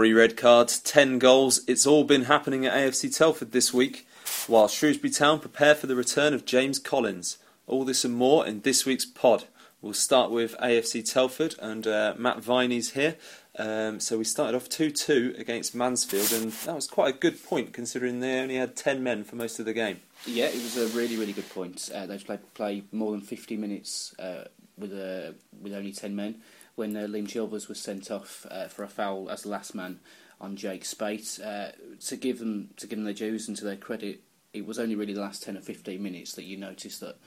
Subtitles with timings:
[0.00, 1.60] Three red cards, ten goals.
[1.68, 4.08] It's all been happening at AFC Telford this week,
[4.46, 7.36] while Shrewsbury Town prepare for the return of James Collins.
[7.66, 9.44] All this and more in this week's pod.
[9.82, 13.16] We'll start with AFC Telford, and uh, Matt Viney's here.
[13.58, 17.44] Um, so we started off 2 2 against Mansfield, and that was quite a good
[17.44, 20.00] point considering they only had 10 men for most of the game.
[20.24, 21.90] Yeah, it was a really, really good point.
[21.94, 24.44] Uh, they played play more than 50 minutes uh,
[24.78, 26.36] with uh, with only 10 men
[26.80, 30.00] when uh, Liam Chilvers was sent off uh, for a foul as the last man
[30.40, 31.38] on Jake Spate.
[31.44, 31.72] Uh,
[32.06, 34.22] to give them to give them their dues and to their credit,
[34.54, 37.18] it was only really the last ten or fifteen minutes that you noticed that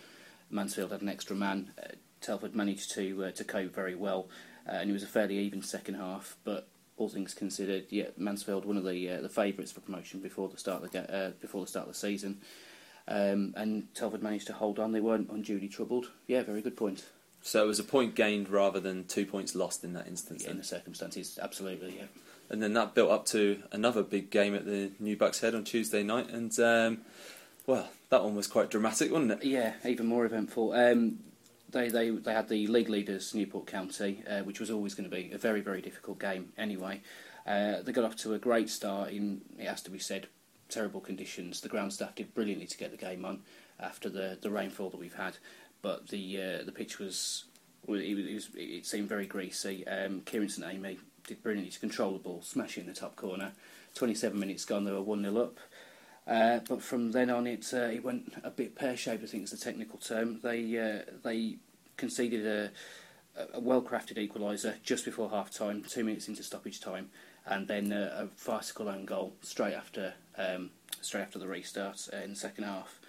[0.50, 1.72] Mansfield had an extra man.
[1.78, 4.28] Uh, Telford managed to uh, to cope very well,
[4.68, 6.36] uh, and it was a fairly even second half.
[6.44, 10.58] But all things considered, yeah, Mansfield one of the the favourites for promotion before the
[10.58, 12.42] start of the before the start of the season.
[13.08, 14.94] Um, and Telford managed to hold on.
[14.94, 16.10] They weren't unduly troubled.
[16.26, 17.06] Yeah, very good point.
[17.46, 20.46] So it was a point gained rather than two points lost in that instance.
[20.46, 21.98] Yeah, in the circumstances, absolutely.
[21.98, 22.06] Yeah.
[22.50, 25.66] And then that built up to another big game at the New Bucks Head on
[25.66, 27.02] Tuesday night, and um,
[27.68, 29.44] well, that one was quite dramatic, wasn't it?
[29.44, 30.72] Yeah, even more eventful.
[30.72, 31.20] Um,
[31.70, 35.16] they, they they had the league leaders Newport County, uh, which was always going to
[35.16, 37.02] be a very very difficult game anyway.
[37.46, 40.28] Uh, they got off to a great start in it has to be said
[40.70, 41.60] terrible conditions.
[41.60, 43.42] The ground staff did brilliantly to get the game on
[43.80, 45.38] after the the rainfall that we've had
[45.84, 47.44] but the uh, the pitch was
[47.88, 49.86] it, was it seemed very greasy.
[49.86, 53.52] Um, Kieran St Aimie did brilliantly to control the ball, smashing in the top corner.
[53.94, 55.60] 27 minutes gone, they were 1 0 up.
[56.26, 59.24] Uh, but from then on, it uh, it went a bit pear shaped.
[59.24, 60.40] I think is the technical term.
[60.42, 61.58] They uh, they
[61.98, 62.72] conceded a,
[63.54, 67.10] a well crafted equaliser just before half time, two minutes into stoppage time,
[67.46, 70.70] and then a, a farcical own goal straight after um,
[71.02, 73.02] straight after the restart uh, in the second half.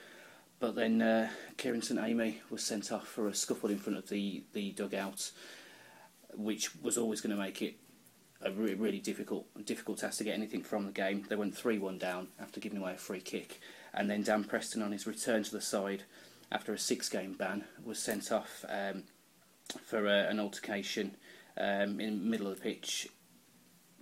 [0.64, 4.08] But then uh, Kieran St Aimie was sent off for a scuffle in front of
[4.08, 5.30] the, the dugout,
[6.32, 7.76] which was always going to make it
[8.40, 11.26] a really, really difficult difficult task to get anything from the game.
[11.28, 13.60] They went 3 1 down after giving away a free kick.
[13.92, 16.04] And then Dan Preston, on his return to the side
[16.50, 19.02] after a six game ban, was sent off um,
[19.84, 21.14] for uh, an altercation
[21.58, 23.06] um, in the middle of the pitch.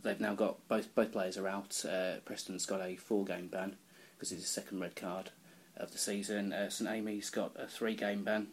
[0.00, 1.84] They've now got both both players are out.
[1.84, 3.74] Uh, Preston's got a four game ban
[4.14, 5.32] because it's his second red card
[5.76, 6.52] of the season.
[6.52, 8.48] Uh, St Aimie's got a three game ban,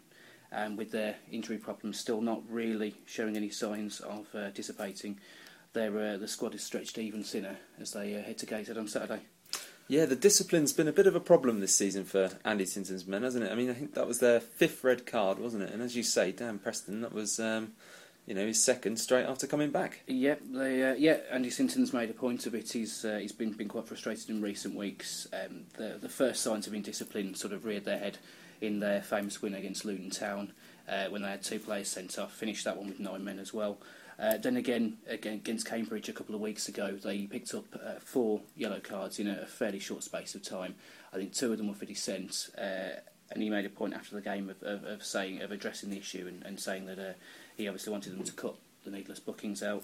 [0.52, 5.20] and with their injury problems still not really showing any signs of uh, dissipating,
[5.74, 8.88] their, uh, the squad is stretched even thinner as they uh, head to Gateshead on
[8.88, 9.22] Saturday.
[9.88, 13.24] Yeah, the discipline's been a bit of a problem this season for Andy Sinton's men,
[13.24, 13.52] hasn't it?
[13.52, 15.72] I mean, I think that was their fifth red card, wasn't it?
[15.72, 17.72] And as you say, Dan Preston, that was um,
[18.30, 20.02] you know, his second straight after coming back.
[20.06, 21.18] Yeah, they, uh, yeah.
[21.32, 22.72] Andy Sinton's made a point of it.
[22.72, 25.28] He's uh, he's been been quite frustrated in recent weeks.
[25.34, 28.20] Um, the the first signs of indiscipline sort of reared their head
[28.62, 30.54] in their famous win against Luton Town
[30.88, 32.32] uh, when they had two players sent off.
[32.32, 33.80] Finished that one with nine men as well.
[34.20, 37.94] Uh, then again, again against Cambridge a couple of weeks ago, they picked up uh,
[38.00, 40.76] four yellow cards in a fairly short space of time.
[41.12, 43.00] I think two of them were for dissent uh,
[43.32, 45.98] and he made a point after the game of, of, of saying of addressing the
[45.98, 47.00] issue and, and saying that
[47.60, 48.56] he obviously wanted them to cut
[48.86, 49.84] the needless bookings out.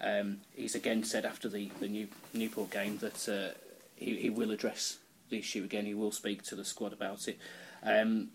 [0.00, 3.58] Um, he's again said after the, the New, Newport game that uh,
[3.96, 4.98] he, he will address
[5.28, 5.84] the issue again.
[5.84, 7.38] He will speak to the squad about it.
[7.82, 8.28] Um,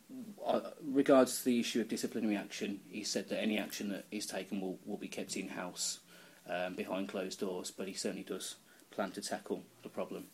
[0.45, 4.61] uh, regards the issue of disciplinary action, he said that any action that is taken
[4.61, 6.00] will, will be kept in house
[6.50, 8.55] um, behind closed doors, but he certainly does
[8.91, 10.25] plan to tackle the problem.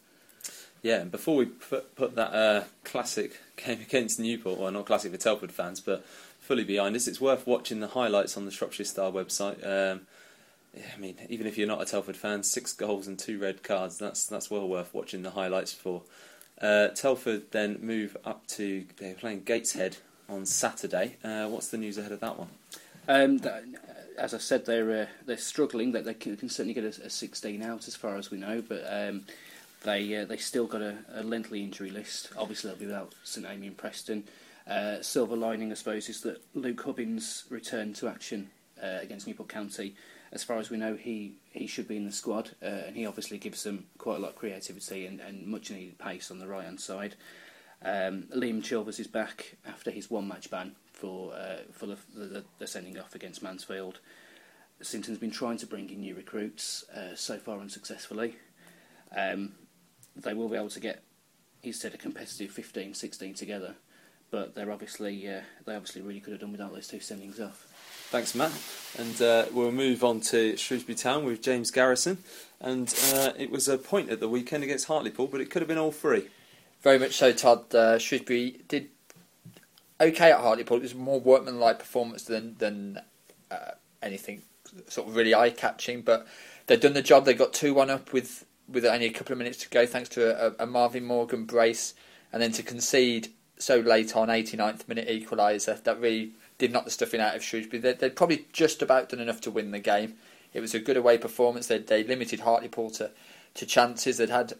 [0.82, 5.12] Yeah, and before we put, put that uh, classic game against Newport, well, not classic
[5.12, 6.06] for Telford fans, but
[6.50, 7.08] fully behind us.
[7.08, 9.64] It's worth watching the highlights on the Shropshire Star website.
[9.64, 10.02] Um,
[10.76, 14.00] I mean, even if you're not a Telford fan, six goals and two red cards,
[14.00, 16.02] that's that's well worth watching the highlights for.
[16.60, 21.18] Uh, Telford then move up to, they're playing Gateshead on Saturday.
[21.24, 22.50] Uh, what's the news ahead of that one?
[23.08, 23.64] Um, that,
[24.18, 25.92] as I said, they're uh, they're struggling.
[25.92, 28.64] That they can, can, certainly get a, a, 16 out as far as we know,
[28.68, 29.26] but um,
[29.84, 32.30] they uh, they still got a, a, lengthy injury list.
[32.36, 34.24] Obviously, they'll be without St Aimie and Preston.
[34.70, 39.50] Uh, silver lining, I suppose, is that Luke Hubbins returned to action uh, against Newport
[39.50, 39.96] County.
[40.32, 43.08] As far as we know, he, he should be in the squad, uh, and he
[43.08, 46.48] obviously gives them quite a lot of creativity and, and much needed pace on the
[46.48, 47.16] right hand side.
[47.82, 52.44] Um, Liam Chilvers is back after his one match ban for uh, for the, the,
[52.60, 54.00] the, sending off against Mansfield.
[54.82, 58.36] Sinton's been trying to bring in new recruits, uh, so far unsuccessfully.
[59.16, 59.54] Um,
[60.16, 61.04] they will be able to get,
[61.62, 63.76] he said, a competitive 15 16 together
[64.32, 67.66] but they're obviously uh, they obviously really could have done without those two sendings off.
[68.10, 68.52] Thanks, Matt.
[68.98, 72.18] And uh, we'll move on to Shrewsbury Town with James Garrison.
[72.60, 75.70] And uh, it was a point at the weekend against Hartlepool, but it could have
[75.70, 76.28] been all three.
[76.82, 77.74] Very much so, Todd.
[77.74, 78.90] Uh, Shrewsbury did
[80.02, 80.78] okay at Hartlepool.
[80.78, 83.00] It was a more workmanlike performance than than
[83.52, 83.72] uh,
[84.02, 84.42] anything
[84.88, 86.28] sort of really eye catching, but
[86.68, 87.26] they've done the job.
[87.26, 90.10] They got two one up with with only a couple of minutes to go, thanks
[90.10, 91.94] to a, a Marvin Morgan brace,
[92.32, 93.30] and then to concede
[93.60, 97.82] so late on 89th minute equaliser that really did knock the stuffing out of Shrewsbury.
[97.82, 100.16] They, would probably just about done enough to win the game.
[100.54, 101.68] It was a good away performance.
[101.68, 103.12] They, they limited Hartlepool to,
[103.56, 104.18] to chances.
[104.18, 104.54] They'd had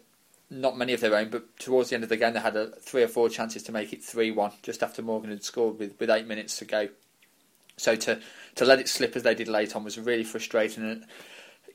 [0.50, 2.66] not many of their own, but towards the end of the game, they had a,
[2.66, 5.98] three or four chances to make it 3 1 just after Morgan had scored with,
[5.98, 6.88] with eight minutes to go.
[7.76, 8.20] So to,
[8.56, 11.04] to let it slip as they did late on was really frustrating and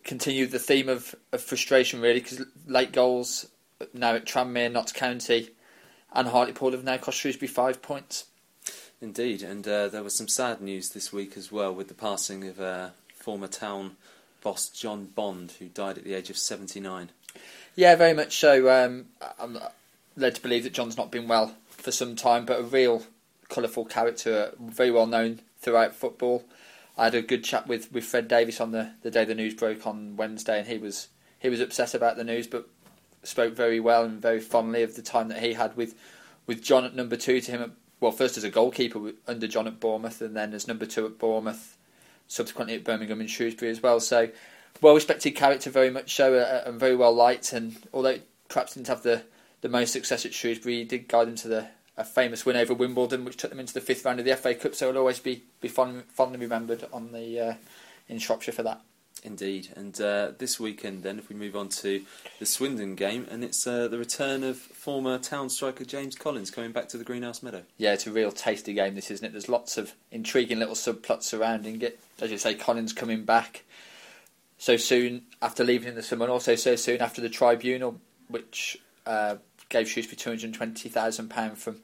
[0.04, 3.48] continued the theme of, of frustration, really, because late goals
[3.82, 5.50] uh, now at Tranmere, Notts County,
[6.16, 8.26] and Hartlepool have now cost Shrewsbury five points.
[9.02, 12.48] Indeed, and uh, there was some sad news this week as well with the passing
[12.48, 13.98] of uh, former town
[14.42, 17.10] boss John Bond, who died at the age of 79.
[17.76, 18.70] Yeah, very much so.
[18.70, 19.08] Um,
[19.38, 19.60] I'm
[20.16, 23.04] led to believe that John's not been well for some time, but a real
[23.50, 26.46] colourful character, very well known throughout football.
[26.98, 29.54] I had a good chat with, with Fred Davies on the, the day the news
[29.54, 31.10] broke on Wednesday, and he was
[31.40, 32.68] he was upset about the news, but
[33.28, 35.96] spoke very well and very fondly of the time that he had with
[36.48, 37.62] with John at number two to him.
[37.62, 41.06] At, well, first as a goalkeeper under John at Bournemouth, and then as number two
[41.06, 41.78] at Bournemouth,
[42.28, 44.00] subsequently at Birmingham and Shrewsbury as well.
[44.00, 44.30] So,
[44.82, 47.54] well respected character, very much so, uh, and very well liked.
[47.54, 48.20] And although
[48.50, 49.24] perhaps didn't have the,
[49.62, 51.68] the most success at Shrewsbury, he did guide them to the
[51.98, 54.54] a famous win over Wimbledon, which took them into the fifth round of the FA
[54.54, 54.76] Cup.
[54.76, 57.54] So, he'll always be be fond, fondly remembered on the uh,
[58.10, 58.82] in Shropshire for that.
[59.26, 62.04] Indeed, and uh, this weekend, then, if we move on to
[62.40, 66.72] the Swindon game, and it's uh, the return of former town striker James Collins coming
[66.72, 67.64] back to the Greenhous Meadow.
[67.78, 69.32] Yeah, it's a real tasty game, this, isn't it?
[69.32, 72.00] There's lots of intriguing little subplots surrounding it.
[72.22, 73.64] As you say, Collins coming back
[74.58, 78.78] so soon after leaving in the summer, and also so soon after the tribunal, which
[79.08, 79.38] uh,
[79.70, 81.78] gave Shrewsbury £220,000 from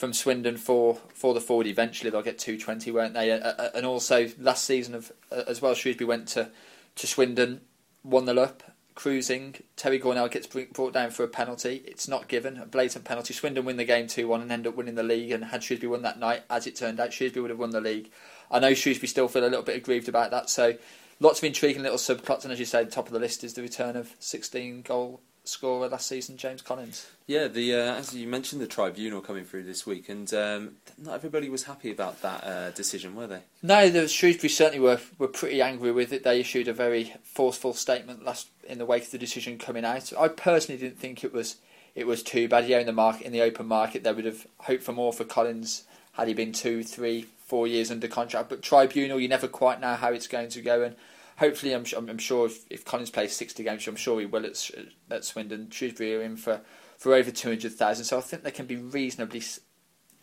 [0.00, 1.66] from Swindon for, for the forward.
[1.66, 3.30] Eventually, they'll get 220, won't they?
[3.74, 6.48] And also, last season of as well, Shrewsbury went to,
[6.96, 7.60] to Swindon,
[8.02, 8.62] 1 0 up,
[8.94, 9.56] cruising.
[9.76, 11.82] Terry Gornell gets brought down for a penalty.
[11.84, 13.34] It's not given, a blatant penalty.
[13.34, 15.32] Swindon win the game 2 1 and end up winning the league.
[15.32, 17.82] And had Shrewsbury won that night, as it turned out, Shrewsbury would have won the
[17.82, 18.10] league.
[18.50, 20.48] I know Shrewsbury still feel a little bit aggrieved about that.
[20.48, 20.78] So,
[21.20, 22.44] lots of intriguing little subplots.
[22.44, 25.88] And as you said, top of the list is the return of 16 goal scorer
[25.88, 27.10] last season, James Collins.
[27.26, 31.14] Yeah, the uh, as you mentioned, the tribunal coming through this week, and um, not
[31.14, 33.40] everybody was happy about that uh, decision, were they?
[33.62, 36.24] No, the Shrewsbury certainly were were pretty angry with it.
[36.24, 40.12] They issued a very forceful statement last in the wake of the decision coming out.
[40.18, 41.56] I personally didn't think it was
[41.94, 42.68] it was too bad.
[42.68, 45.24] Yeah, in the market, in the open market, they would have hoped for more for
[45.24, 48.48] Collins had he been two, three, four years under contract.
[48.48, 50.96] But tribunal, you never quite know how it's going to go, and
[51.40, 54.70] hopefully, I'm, I'm sure if, if Collins plays 60 games, I'm sure he will at,
[55.10, 55.70] at Swindon.
[55.70, 56.60] Shrewsbury are in for,
[56.98, 59.42] for over 200,000, so I think they can be reasonably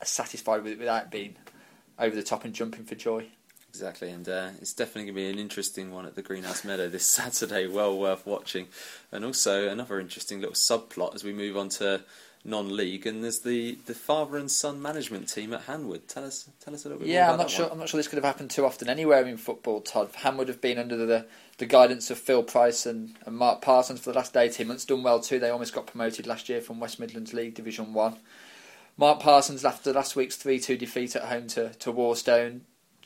[0.04, 1.36] satisfied with it without being
[2.00, 3.28] over the top and jumping for joy.
[3.68, 6.88] Exactly, and uh, it's definitely going to be an interesting one at the Greenhous Meadow
[6.88, 7.68] this Saturday.
[7.68, 8.68] Well worth watching,
[9.12, 12.04] and also another interesting little subplot as we move on to
[12.48, 16.08] non-league, and there's the, the father and son management team at Hanwood.
[16.08, 17.10] Tell us, tell us a little bit.
[17.10, 17.66] Yeah, I'm not sure.
[17.66, 17.74] One.
[17.74, 19.82] I'm not sure this could have happened too often anywhere in football.
[19.82, 21.26] Todd Hanwood have been under the
[21.58, 24.86] the guidance of Phil Price and, and Mark Parsons for the last 18 months.
[24.86, 25.40] Done well too.
[25.40, 28.18] They almost got promoted last year from West Midlands League Division One.
[28.96, 32.62] Mark Parsons, after last week's 3-2 defeat at home to, to Warstone,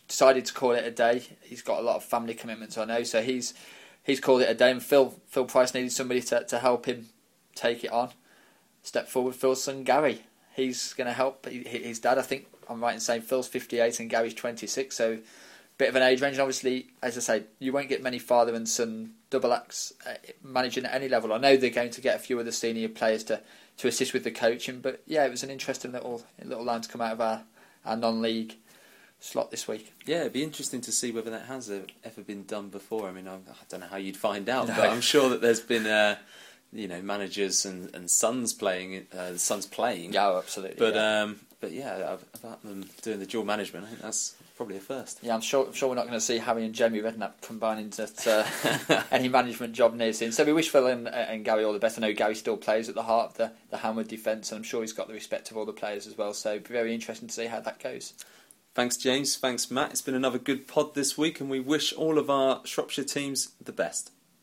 [0.07, 1.23] decided to call it a day.
[1.41, 3.53] He's got a lot of family commitments, I know, so he's
[4.03, 4.71] he's called it a day.
[4.71, 7.07] And Phil Phil Price needed somebody to, to help him
[7.55, 8.11] take it on
[8.83, 10.21] step forward, Phil's son Gary.
[10.55, 12.17] He's going to help his dad.
[12.17, 15.19] I think I'm right in saying Phil's 58 and Gary's 26, so
[15.81, 16.35] bit of an age range.
[16.35, 20.13] And obviously, as I say, you won't get many father and son double acts uh,
[20.43, 21.33] managing at any level.
[21.33, 23.41] I know they're going to get a few of the senior players to,
[23.77, 26.89] to assist with the coaching, but yeah, it was an interesting little little line to
[26.89, 27.43] come out of our,
[27.83, 28.57] our non-league
[29.19, 29.93] slot this week.
[30.05, 33.07] Yeah, it'd be interesting to see whether that has ever been done before.
[33.07, 33.37] I mean, I,
[33.69, 34.75] don't know how you'd find out, no.
[34.75, 35.87] but I'm sure that there's been.
[35.87, 36.17] Uh,
[36.73, 40.13] you know managers and, and sons playing uh, sons playing.
[40.13, 40.77] Yeah, absolutely.
[40.77, 41.21] But yeah.
[41.21, 45.19] um, but yeah, about them doing the dual management, I think that's probably a first.
[45.21, 45.67] Yeah, I'm sure.
[45.67, 49.27] I'm sure we're not going to see Harry and Jamie Redknapp combining to uh, any
[49.29, 50.31] management job near soon.
[50.31, 51.97] So we wish Phil and, and, Gary all the best.
[51.97, 54.63] I know Gary still plays at the heart of the the Hanwood defence, and I'm
[54.63, 56.33] sure he's got the respect of all the players as well.
[56.33, 58.13] So very interesting to see how that goes.
[58.73, 59.35] Thanks, James.
[59.35, 59.91] Thanks, Matt.
[59.91, 63.49] It's been another good pod this week, and we wish all of our Shropshire teams
[63.61, 64.11] the best.